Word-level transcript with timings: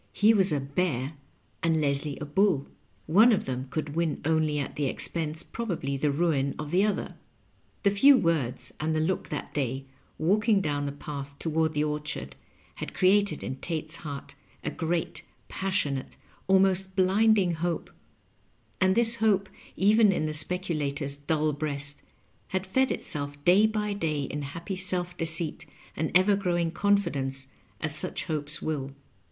He 0.13 0.33
was 0.33 0.51
a 0.51 0.59
^^ 0.59 0.73
bear" 0.73 1.13
and 1.61 1.79
Les 1.79 2.03
lie 2.03 2.17
a" 2.19 2.25
bxdl''; 2.25 2.65
one 3.05 3.31
of 3.31 3.45
them 3.45 3.67
could 3.69 3.93
win 3.95 4.19
only 4.25 4.57
at 4.57 4.75
the 4.75 4.87
expense, 4.87 5.43
probably 5.43 5.95
the 5.95 6.09
ruin, 6.09 6.55
of 6.57 6.71
the 6.71 6.83
other. 6.83 7.17
The 7.83 7.91
few 7.91 8.17
words 8.17 8.73
and 8.79 8.95
the 8.95 8.99
look 8.99 9.29
that 9.29 9.53
day, 9.53 9.85
walking 10.17 10.59
down 10.59 10.87
the 10.87 10.91
path 10.91 11.37
toward 11.37 11.73
the 11.75 11.83
or 11.83 11.99
chard, 11.99 12.35
had 12.77 12.95
created 12.95 13.43
in 13.43 13.57
Tate's 13.57 13.97
heart 13.97 14.33
a 14.63 14.71
great, 14.71 15.21
passionate, 15.49 16.17
almost 16.47 16.95
blinding, 16.95 17.51
hope, 17.51 17.91
and 18.81 18.95
this 18.95 19.17
hope, 19.17 19.49
even 19.75 20.11
in 20.11 20.25
the 20.25 20.31
specu 20.31 20.75
lator's 20.75 21.15
dull 21.15 21.53
breast, 21.53 22.01
had 22.47 22.65
fed 22.65 22.89
itself 22.91 23.45
day 23.45 23.67
by 23.67 23.93
day 23.93 24.23
in 24.23 24.41
happy 24.41 24.75
self 24.75 25.15
deceit 25.15 25.67
and 25.95 26.09
ever 26.15 26.35
growing 26.35 26.71
confidence, 26.71 27.45
as 27.81 27.93
such 27.95 28.23
hopes 28.23 28.63
will. 28.63 28.95